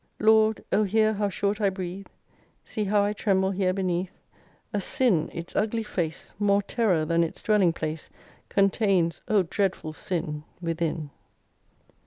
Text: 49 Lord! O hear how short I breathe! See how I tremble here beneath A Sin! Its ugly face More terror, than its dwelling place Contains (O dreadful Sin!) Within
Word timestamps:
49 0.17 0.33
Lord! 0.33 0.65
O 0.71 0.81
hear 0.83 1.13
how 1.13 1.29
short 1.29 1.61
I 1.61 1.69
breathe! 1.69 2.07
See 2.65 2.85
how 2.85 3.03
I 3.03 3.13
tremble 3.13 3.51
here 3.51 3.71
beneath 3.71 4.09
A 4.73 4.81
Sin! 4.81 5.29
Its 5.31 5.55
ugly 5.55 5.83
face 5.83 6.33
More 6.39 6.63
terror, 6.63 7.05
than 7.05 7.23
its 7.23 7.39
dwelling 7.43 7.71
place 7.71 8.09
Contains 8.49 9.21
(O 9.27 9.43
dreadful 9.43 9.93
Sin!) 9.93 10.43
Within 10.59 11.11